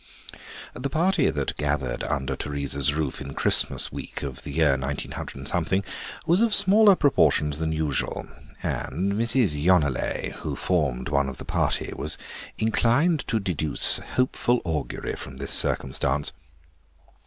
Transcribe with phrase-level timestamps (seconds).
[0.73, 5.35] The party that gathered under Teresa's roof in Christmas week of the year nineteen hundred
[5.35, 5.83] and something
[6.25, 8.27] was of smaller proportions than usual,
[8.63, 9.61] and Mrs.
[9.61, 12.17] Yonelet, who formed one of the party, was
[12.57, 16.33] inclined to deduce hopeful augury from this circumstance.